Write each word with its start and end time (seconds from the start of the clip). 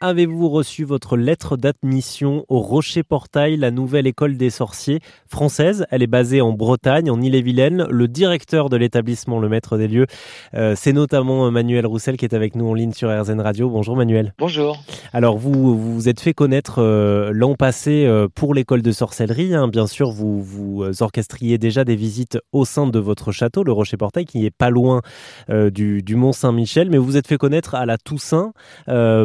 Avez-vous 0.00 0.48
reçu 0.48 0.84
votre 0.84 1.16
lettre 1.16 1.56
d'admission 1.56 2.44
au 2.48 2.60
Rocher 2.60 3.02
Portail, 3.02 3.56
la 3.56 3.72
nouvelle 3.72 4.06
école 4.06 4.36
des 4.36 4.48
sorciers 4.48 5.00
française? 5.26 5.86
Elle 5.90 6.04
est 6.04 6.06
basée 6.06 6.40
en 6.40 6.52
Bretagne, 6.52 7.10
en 7.10 7.20
Ille-et-Vilaine. 7.20 7.84
Le 7.90 8.06
directeur 8.06 8.70
de 8.70 8.76
l'établissement, 8.76 9.40
le 9.40 9.48
maître 9.48 9.76
des 9.76 9.88
lieux, 9.88 10.06
euh, 10.54 10.74
c'est 10.76 10.92
notamment 10.92 11.50
Manuel 11.50 11.84
Roussel 11.84 12.16
qui 12.16 12.24
est 12.26 12.32
avec 12.32 12.54
nous 12.54 12.68
en 12.68 12.74
ligne 12.74 12.92
sur 12.92 13.10
RZN 13.10 13.40
Radio. 13.40 13.70
Bonjour 13.70 13.96
Manuel. 13.96 14.34
Bonjour. 14.38 14.78
Alors 15.12 15.36
vous 15.36 15.76
vous 15.76 16.08
êtes 16.08 16.20
fait 16.20 16.32
connaître 16.32 16.80
euh, 16.80 17.32
l'an 17.34 17.56
passé 17.56 18.04
euh, 18.06 18.28
pour 18.32 18.54
l'école 18.54 18.82
de 18.82 18.92
sorcellerie. 18.92 19.52
Hein. 19.52 19.66
Bien 19.66 19.88
sûr, 19.88 20.12
vous 20.12 20.40
vous 20.40 21.02
orchestriez 21.02 21.58
déjà 21.58 21.82
des 21.82 21.96
visites 21.96 22.38
au 22.52 22.64
sein 22.64 22.86
de 22.86 23.00
votre 23.00 23.32
château, 23.32 23.64
le 23.64 23.72
Rocher 23.72 23.96
Portail, 23.96 24.26
qui 24.26 24.46
est 24.46 24.56
pas 24.56 24.70
loin 24.70 25.00
du, 25.48 26.02
du 26.02 26.14
Mont 26.14 26.32
Saint-Michel. 26.32 26.88
Mais 26.88 26.98
vous 26.98 27.06
vous 27.06 27.16
êtes 27.16 27.26
fait 27.26 27.36
connaître 27.36 27.74
à 27.74 27.84
la 27.84 27.98
Toussaint 27.98 28.52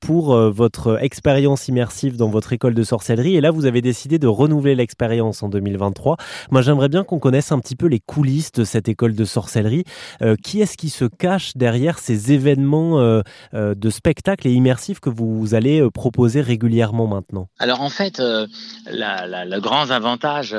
pour 0.00 0.53
votre 0.54 1.02
expérience 1.02 1.68
immersive 1.68 2.16
dans 2.16 2.30
votre 2.30 2.52
école 2.52 2.74
de 2.74 2.82
sorcellerie. 2.82 3.36
Et 3.36 3.40
là, 3.40 3.50
vous 3.50 3.66
avez 3.66 3.82
décidé 3.82 4.18
de 4.18 4.26
renouveler 4.26 4.74
l'expérience 4.74 5.42
en 5.42 5.48
2023. 5.48 6.16
Moi, 6.50 6.62
j'aimerais 6.62 6.88
bien 6.88 7.04
qu'on 7.04 7.18
connaisse 7.18 7.52
un 7.52 7.58
petit 7.58 7.76
peu 7.76 7.86
les 7.86 8.00
coulisses 8.00 8.52
de 8.52 8.64
cette 8.64 8.88
école 8.88 9.14
de 9.14 9.24
sorcellerie. 9.24 9.84
Euh, 10.22 10.36
qui 10.42 10.60
est-ce 10.60 10.76
qui 10.76 10.90
se 10.90 11.04
cache 11.04 11.52
derrière 11.56 11.98
ces 11.98 12.32
événements 12.32 13.00
euh, 13.00 13.22
euh, 13.54 13.74
de 13.74 13.90
spectacle 13.90 14.46
et 14.46 14.52
immersifs 14.52 15.00
que 15.00 15.10
vous 15.10 15.54
allez 15.54 15.86
proposer 15.92 16.40
régulièrement 16.40 17.06
maintenant? 17.06 17.48
Alors 17.58 17.80
en 17.80 17.90
fait, 17.90 18.20
le 18.20 19.58
grand 19.58 19.90
avantage 19.90 20.56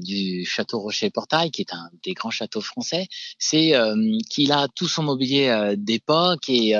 du 0.00 0.44
château 0.44 0.78
Rocher-Portail, 0.80 1.50
qui 1.50 1.62
est 1.62 1.72
un 1.72 1.90
des 2.04 2.12
grands 2.12 2.30
châteaux 2.30 2.60
français, 2.60 3.08
c'est 3.38 3.72
qu'il 4.30 4.52
a 4.52 4.68
tout 4.74 4.88
son 4.88 5.02
mobilier 5.02 5.74
d'époque. 5.76 6.48
Et 6.48 6.74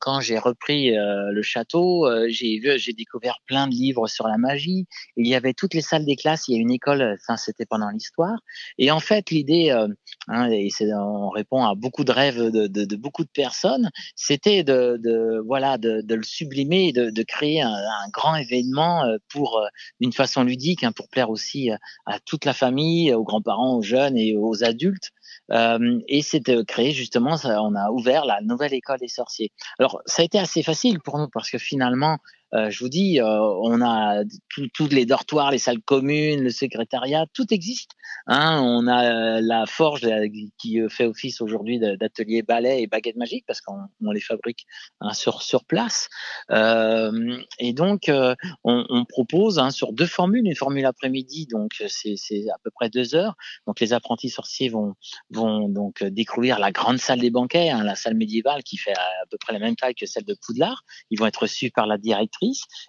quand 0.00 0.20
j'ai 0.20 0.38
repris 0.38 0.92
le 1.30 1.42
château, 1.42 2.06
euh, 2.06 2.26
j'ai 2.28 2.58
vu, 2.58 2.78
j'ai 2.78 2.92
découvert 2.92 3.38
plein 3.46 3.66
de 3.66 3.72
livres 3.72 4.08
sur 4.08 4.28
la 4.28 4.38
magie. 4.38 4.86
Il 5.16 5.26
y 5.26 5.34
avait 5.34 5.54
toutes 5.54 5.74
les 5.74 5.80
salles 5.80 6.04
des 6.04 6.16
classes. 6.16 6.48
Il 6.48 6.54
y 6.54 6.58
a 6.58 6.60
une 6.60 6.70
école, 6.70 7.16
enfin 7.20 7.36
c'était 7.36 7.66
pendant 7.66 7.90
l'histoire. 7.90 8.38
Et 8.78 8.90
en 8.90 9.00
fait, 9.00 9.30
l'idée, 9.30 9.70
euh, 9.70 9.88
hein, 10.28 10.50
et 10.50 10.68
on 10.94 11.28
répond 11.30 11.64
à 11.64 11.74
beaucoup 11.74 12.04
de 12.04 12.12
rêves 12.12 12.50
de, 12.50 12.96
beaucoup 12.96 13.24
de 13.24 13.30
personnes, 13.30 13.90
c'était 14.16 14.64
de, 14.64 15.40
voilà 15.46 15.78
de, 15.78 16.02
le 16.08 16.22
sublimer, 16.22 16.92
de, 16.92 17.10
de 17.10 17.22
créer 17.22 17.62
un, 17.62 17.72
un, 17.72 18.08
grand 18.12 18.36
événement 18.36 19.04
pour 19.28 19.62
d'une 20.00 20.12
façon 20.12 20.44
ludique, 20.44 20.84
hein, 20.84 20.92
pour 20.92 21.08
plaire 21.08 21.30
aussi 21.30 21.70
à 22.06 22.18
toute 22.20 22.44
la 22.44 22.52
famille, 22.52 23.12
aux 23.14 23.24
grands-parents, 23.24 23.76
aux 23.76 23.82
jeunes 23.82 24.16
et 24.16 24.36
aux 24.36 24.64
adultes. 24.64 25.10
Euh, 25.50 26.00
et 26.08 26.22
c'est 26.22 26.40
de 26.40 26.62
créer 26.62 26.92
justement, 26.92 27.36
on 27.44 27.74
a 27.74 27.90
ouvert 27.90 28.24
la 28.24 28.40
nouvelle 28.42 28.74
école 28.74 28.98
des 28.98 29.08
sorciers. 29.08 29.52
Alors 29.78 30.00
ça 30.06 30.22
a 30.22 30.24
été 30.24 30.38
assez 30.38 30.62
facile 30.62 31.00
pour 31.00 31.18
nous 31.18 31.28
parce 31.28 31.50
que 31.50 31.58
finalement, 31.58 32.18
euh, 32.54 32.70
je 32.70 32.80
vous 32.80 32.88
dis, 32.88 33.20
euh, 33.20 33.40
on 33.62 33.80
a 33.80 34.22
tous 34.74 34.88
les 34.88 35.06
dortoirs, 35.06 35.50
les 35.50 35.58
salles 35.58 35.80
communes, 35.80 36.42
le 36.42 36.50
secrétariat, 36.50 37.26
tout 37.32 37.52
existe. 37.52 37.92
Hein, 38.26 38.60
on 38.62 38.86
a 38.86 39.38
euh, 39.38 39.40
la 39.42 39.66
forge 39.66 40.06
qui 40.58 40.78
fait 40.88 41.06
office 41.06 41.40
aujourd'hui 41.40 41.78
d'atelier 41.78 42.42
ballet 42.42 42.82
et 42.82 42.86
baguette 42.86 43.16
magique 43.16 43.44
parce 43.46 43.60
qu'on 43.60 43.88
les 44.10 44.20
fabrique 44.20 44.66
hein, 45.00 45.12
sur 45.12 45.64
place. 45.64 46.08
et 46.50 47.72
donc, 47.72 48.10
on, 48.64 49.04
propose 49.08 49.58
hein, 49.58 49.70
sur 49.70 49.92
deux 49.92 50.06
formules, 50.06 50.46
une 50.46 50.54
formule 50.54 50.86
après-midi, 50.86 51.46
donc 51.50 51.82
c'est 51.88 52.48
à 52.50 52.58
peu 52.62 52.70
près 52.70 52.90
deux 52.90 53.14
heures. 53.14 53.34
Donc 53.66 53.80
les 53.80 53.92
apprentis 53.92 54.30
sorciers 54.30 54.68
vont 54.68 54.94
donc 55.68 56.04
découvrir 56.04 56.58
la 56.58 56.70
grande 56.70 56.98
salle 56.98 57.20
des 57.20 57.30
banquets, 57.30 57.72
la 57.82 57.94
salle 57.94 58.14
médiévale 58.14 58.62
qui 58.62 58.76
fait 58.76 58.92
à 58.92 59.26
peu 59.30 59.38
près 59.38 59.52
la 59.52 59.58
même 59.58 59.76
taille 59.76 59.94
que 59.94 60.06
celle 60.06 60.24
de 60.24 60.36
Poudlard. 60.46 60.84
Ils 61.10 61.18
vont 61.18 61.26
être 61.26 61.42
reçus 61.42 61.70
par 61.70 61.86
la 61.86 61.98
directrice 61.98 62.41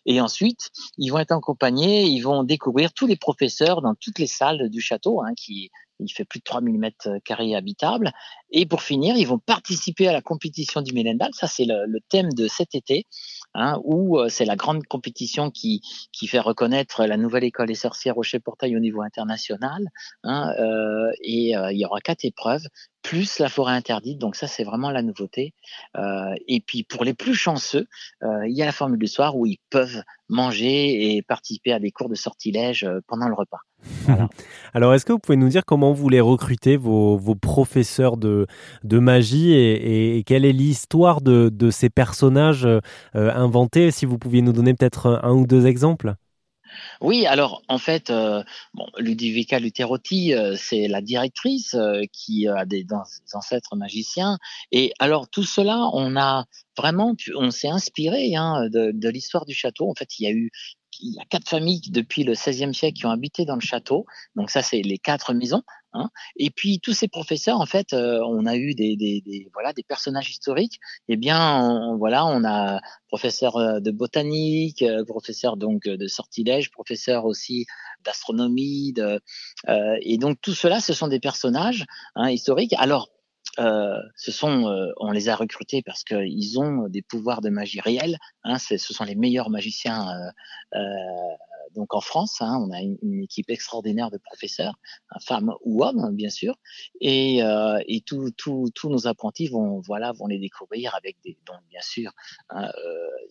et 0.05 0.21
ensuite, 0.21 0.71
ils 0.97 1.09
vont 1.09 1.19
être 1.19 1.31
accompagnés, 1.31 2.03
ils 2.03 2.21
vont 2.21 2.43
découvrir 2.43 2.93
tous 2.93 3.07
les 3.07 3.15
professeurs 3.15 3.81
dans 3.81 3.95
toutes 3.95 4.19
les 4.19 4.27
salles 4.27 4.69
du 4.69 4.81
château, 4.81 5.21
hein, 5.21 5.33
qui 5.35 5.71
il 6.05 6.13
fait 6.13 6.25
plus 6.25 6.39
de 6.39 6.43
3000 6.43 6.77
mètres 6.77 7.09
carrés 7.25 7.55
habitables. 7.55 8.11
Et 8.51 8.65
pour 8.65 8.81
finir, 8.81 9.15
ils 9.17 9.27
vont 9.27 9.39
participer 9.39 10.07
à 10.07 10.13
la 10.13 10.21
compétition 10.21 10.81
du 10.81 10.93
Mélendal. 10.93 11.31
Ça, 11.33 11.47
c'est 11.47 11.65
le, 11.65 11.99
thème 12.09 12.31
de 12.33 12.47
cet 12.47 12.75
été, 12.75 13.07
hein, 13.53 13.79
où 13.83 14.19
euh, 14.19 14.29
c'est 14.29 14.45
la 14.45 14.55
grande 14.55 14.83
compétition 14.85 15.49
qui, 15.49 15.81
fait 16.27 16.39
reconnaître 16.39 17.05
la 17.05 17.17
nouvelle 17.17 17.43
école 17.43 17.67
des 17.67 17.75
sorcières 17.75 18.15
Rocher 18.15 18.39
Portail 18.39 18.75
au 18.75 18.79
niveau 18.79 19.01
international. 19.01 19.89
Hein, 20.23 20.53
euh, 20.59 21.11
et 21.21 21.55
euh, 21.57 21.71
il 21.71 21.79
y 21.79 21.85
aura 21.85 21.99
quatre 21.99 22.25
épreuves 22.25 22.63
plus 23.03 23.37
la 23.39 23.49
forêt 23.49 23.73
interdite. 23.73 24.17
Donc 24.17 24.35
ça, 24.35 24.47
c'est 24.47 24.63
vraiment 24.63 24.89
la 24.89 25.03
nouveauté. 25.03 25.53
Euh, 25.97 26.33
et 26.47 26.61
puis 26.61 26.83
pour 26.83 27.03
les 27.03 27.13
plus 27.13 27.35
chanceux, 27.35 27.87
euh, 28.23 28.47
il 28.47 28.55
y 28.55 28.63
a 28.63 28.65
la 28.65 28.71
formule 28.71 28.97
du 28.97 29.07
soir 29.07 29.37
où 29.37 29.45
ils 29.45 29.59
peuvent 29.69 30.01
manger 30.29 31.15
et 31.15 31.21
participer 31.21 31.73
à 31.73 31.79
des 31.79 31.91
cours 31.91 32.09
de 32.09 32.15
sortilège 32.15 32.85
euh, 32.85 33.01
pendant 33.05 33.27
le 33.27 33.35
repas. 33.35 33.59
Alors, 34.73 34.93
est-ce 34.93 35.05
que 35.05 35.13
vous 35.13 35.19
pouvez 35.19 35.37
nous 35.37 35.49
dire 35.49 35.65
comment 35.65 35.93
vous 35.93 36.09
les 36.09 36.21
recrutez, 36.21 36.77
vos, 36.77 37.17
vos 37.17 37.35
professeurs 37.35 38.17
de, 38.17 38.47
de 38.83 38.99
magie, 38.99 39.53
et, 39.53 40.17
et, 40.17 40.23
quelle 40.23 40.45
est 40.45 40.53
l'histoire 40.53 41.21
de, 41.21 41.49
de, 41.49 41.69
ces 41.69 41.89
personnages 41.89 42.67
inventés? 43.13 43.91
Si 43.91 44.05
vous 44.05 44.17
pouviez 44.17 44.41
nous 44.41 44.53
donner 44.53 44.73
peut-être 44.73 45.19
un 45.23 45.31
ou 45.31 45.45
deux 45.45 45.67
exemples 45.67 46.15
oui, 47.01 47.25
alors 47.25 47.61
en 47.67 47.77
fait, 47.77 48.09
euh, 48.09 48.43
bon, 48.73 48.87
Ludovica 48.97 49.59
Luterotti, 49.59 50.33
euh, 50.33 50.55
c'est 50.57 50.87
la 50.87 51.01
directrice 51.01 51.73
euh, 51.73 52.03
qui 52.11 52.47
a 52.47 52.65
des, 52.65 52.85
ancêtres 53.33 53.75
magiciens. 53.75 54.37
Et 54.71 54.93
alors 54.99 55.27
tout 55.29 55.43
cela, 55.43 55.89
on 55.93 56.15
a 56.15 56.45
vraiment, 56.77 57.15
on 57.35 57.51
s'est 57.51 57.69
inspiré 57.69 58.35
hein, 58.35 58.69
de, 58.69 58.91
de 58.93 59.09
l'histoire 59.09 59.45
du 59.45 59.53
château. 59.53 59.89
En 59.89 59.95
fait, 59.95 60.19
il 60.19 60.23
y 60.23 60.27
a 60.27 60.31
eu 60.31 60.51
il 61.03 61.13
y 61.13 61.19
a 61.19 61.25
quatre 61.25 61.49
familles 61.49 61.81
depuis 61.89 62.23
le 62.23 62.33
XVIe 62.33 62.73
siècle 62.73 62.97
qui 62.97 63.05
ont 63.05 63.11
habité 63.11 63.45
dans 63.45 63.55
le 63.55 63.61
château. 63.61 64.05
Donc 64.35 64.49
ça, 64.49 64.61
c'est 64.61 64.81
les 64.81 64.97
quatre 64.97 65.33
maisons. 65.33 65.63
Hein. 65.93 66.09
Et 66.37 66.49
puis 66.49 66.79
tous 66.79 66.93
ces 66.93 67.07
professeurs, 67.07 67.59
en 67.59 67.65
fait, 67.65 67.93
euh, 67.93 68.19
on 68.25 68.45
a 68.45 68.55
eu 68.55 68.73
des, 68.73 68.95
des, 68.95 69.21
des, 69.21 69.49
voilà 69.53 69.73
des 69.73 69.83
personnages 69.83 70.29
historiques. 70.31 70.79
Eh 71.07 71.17
bien, 71.17 71.95
voilà, 71.97 72.25
on 72.25 72.43
a 72.43 72.79
professeur 73.07 73.57
euh, 73.57 73.79
de 73.79 73.91
botanique, 73.91 74.81
euh, 74.81 75.05
professeur 75.05 75.55
donc 75.57 75.83
de 75.83 76.07
sortilège, 76.07 76.71
professeur 76.71 77.25
aussi 77.25 77.67
d'astronomie. 78.03 78.93
Euh, 78.97 79.19
et 80.01 80.17
donc 80.17 80.39
tout 80.41 80.55
cela, 80.55 80.79
ce 80.79 80.93
sont 80.93 81.07
des 81.07 81.19
personnages 81.19 81.85
hein, 82.15 82.29
historiques. 82.31 82.73
Alors 82.79 83.09
euh, 83.59 83.99
ce 84.15 84.31
sont, 84.31 84.67
euh, 84.67 84.91
on 84.97 85.11
les 85.11 85.29
a 85.29 85.35
recrutés 85.35 85.83
parce 85.83 86.03
qu'ils 86.03 86.59
ont 86.59 86.87
des 86.87 87.01
pouvoirs 87.01 87.41
de 87.41 87.49
magie 87.49 87.81
réels. 87.81 88.17
Hein, 88.43 88.57
ce 88.57 88.77
sont 88.77 89.03
les 89.03 89.15
meilleurs 89.15 89.49
magiciens 89.49 90.07
euh, 90.73 90.79
donc 91.75 91.93
en 91.93 92.01
France. 92.01 92.41
Hein, 92.41 92.59
on 92.67 92.71
a 92.71 92.81
une, 92.81 93.21
équipe 93.23 93.49
extraordinaire 93.49 94.09
de 94.11 94.17
professeurs, 94.17 94.73
femmes 95.21 95.53
ou 95.61 95.83
hommes 95.83 96.15
bien 96.15 96.29
sûr, 96.29 96.55
et, 96.99 97.39
et 97.87 98.01
tous 98.01 98.89
nos 98.89 99.07
apprentis 99.07 99.47
vont 99.47 99.81
voilà 99.81 100.11
vont 100.11 100.27
les 100.27 100.39
découvrir 100.39 100.93
avec 100.95 101.15
des 101.23 101.37
donc 101.45 101.57
bien 101.69 101.81
sûr 101.81 102.11
hein, 102.49 102.69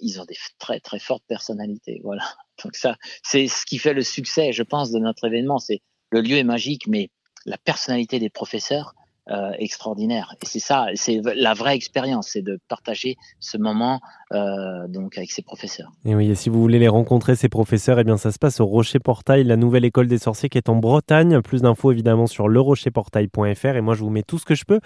ils 0.01 0.21
ont 0.21 0.25
des 0.25 0.37
très 0.59 0.81
très 0.81 0.99
fortes 0.99 1.25
personnalités. 1.27 2.01
Voilà. 2.05 2.25
Donc 2.65 2.75
ça 2.75 2.97
c'est 3.23 3.49
ce 3.49 3.67
qui 3.67 3.79
fait 3.79 3.95
le 3.95 4.03
succès, 4.03 4.53
je 4.53 4.63
pense, 4.63 4.91
de 4.93 4.99
notre 4.99 5.27
événement. 5.27 5.59
C'est 5.59 5.83
le 6.11 6.21
lieu 6.21 6.37
est 6.37 6.45
magique, 6.45 6.87
mais 6.87 7.11
la 7.45 7.59
personnalité 7.59 8.19
des 8.19 8.31
professeurs 8.31 8.95
euh, 9.31 9.53
extraordinaire. 9.59 10.35
Et 10.43 10.47
c'est 10.47 10.59
ça, 10.59 10.87
c'est 10.95 11.21
la 11.37 11.55
vraie 11.55 11.77
expérience, 11.77 12.31
c'est 12.33 12.43
de 12.43 12.59
partager 12.69 13.17
ce 13.39 13.57
moment 13.57 14.01
euh, 14.33 14.89
donc 14.89 15.17
avec 15.17 15.31
ses 15.31 15.43
professeurs. 15.43 15.93
Et 16.05 16.15
oui, 16.15 16.31
et 16.31 16.35
si 16.35 16.49
vous 16.49 16.61
voulez 16.61 16.79
les 16.79 16.89
rencontrer, 16.89 17.37
ces 17.37 17.49
professeurs, 17.49 18.01
eh 18.01 18.05
bien 18.05 18.17
ça 18.17 18.33
se 18.33 18.39
passe 18.39 18.59
au 18.61 18.67
Rocher 18.67 18.99
Portail, 18.99 19.45
la 19.45 19.57
nouvelle 19.57 19.85
école 19.85 20.09
des 20.09 20.19
sorciers 20.19 20.49
qui 20.49 20.59
est 20.59 20.69
en 20.69 20.77
Bretagne. 20.77 21.41
Plus 21.41 21.63
d'infos 21.63 21.93
évidemment 21.93 22.27
sur 22.27 22.49
lerocherportail.fr. 22.49 23.77
Et 23.77 23.81
moi, 23.81 23.95
je 23.95 24.01
vous 24.01 24.11
mets 24.11 24.25
tout 24.25 24.39
ce 24.39 24.45
que 24.45 24.55
je 24.55 24.65
peux 24.65 24.81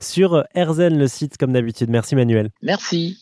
sur 0.00 0.44
Erzen, 0.54 0.96
le 0.96 1.06
site 1.06 1.36
comme 1.36 1.52
d'habitude. 1.52 1.90
Merci 1.90 2.16
Manuel. 2.16 2.50
Merci. 2.62 3.18